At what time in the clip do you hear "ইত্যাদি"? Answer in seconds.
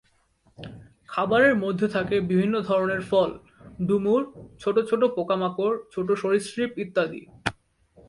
6.77-7.21